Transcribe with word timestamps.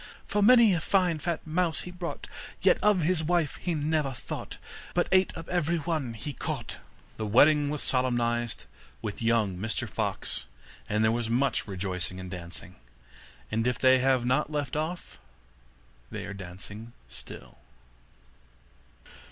For 0.25 0.41
many 0.41 0.73
a 0.73 0.79
fine 0.79 1.19
fat 1.19 1.45
mouse 1.45 1.81
he 1.81 1.91
brought, 1.91 2.25
Yet 2.59 2.79
of 2.81 3.01
his 3.03 3.23
wife 3.23 3.57
he 3.57 3.75
never 3.75 4.13
thought, 4.13 4.57
But 4.95 5.07
ate 5.11 5.31
up 5.37 5.47
every 5.47 5.77
one 5.77 6.15
he 6.15 6.33
caught.' 6.33 6.79
Then 6.79 7.17
the 7.17 7.27
wedding 7.27 7.69
was 7.69 7.83
solemnized 7.83 8.65
with 9.03 9.21
young 9.21 9.57
Mr 9.59 9.87
Fox, 9.87 10.47
and 10.89 11.03
there 11.03 11.11
was 11.11 11.29
much 11.29 11.67
rejoicing 11.67 12.19
and 12.19 12.31
dancing; 12.31 12.77
and 13.51 13.67
if 13.67 13.77
they 13.77 13.99
have 13.99 14.25
not 14.25 14.51
left 14.51 14.75
off, 14.75 15.19
they 16.09 16.25
are 16.25 16.33
dancing 16.33 16.93
still. 17.07 17.59